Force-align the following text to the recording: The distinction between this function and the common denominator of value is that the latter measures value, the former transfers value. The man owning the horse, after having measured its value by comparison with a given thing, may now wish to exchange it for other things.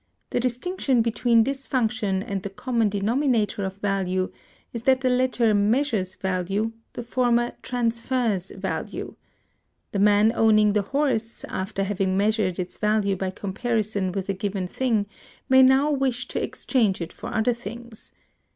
The 0.31 0.39
distinction 0.39 1.03
between 1.03 1.43
this 1.43 1.67
function 1.67 2.23
and 2.23 2.41
the 2.41 2.49
common 2.49 2.89
denominator 2.89 3.63
of 3.65 3.75
value 3.75 4.31
is 4.73 4.81
that 4.81 5.01
the 5.01 5.11
latter 5.11 5.53
measures 5.53 6.15
value, 6.15 6.71
the 6.93 7.03
former 7.03 7.51
transfers 7.61 8.49
value. 8.49 9.15
The 9.91 9.99
man 9.99 10.33
owning 10.35 10.73
the 10.73 10.81
horse, 10.89 11.43
after 11.43 11.83
having 11.83 12.17
measured 12.17 12.57
its 12.57 12.79
value 12.79 13.15
by 13.15 13.29
comparison 13.29 14.11
with 14.11 14.27
a 14.27 14.33
given 14.33 14.65
thing, 14.65 15.05
may 15.47 15.61
now 15.61 15.91
wish 15.91 16.27
to 16.29 16.41
exchange 16.43 16.99
it 16.99 17.13
for 17.13 17.31
other 17.31 17.53
things. 17.53 18.11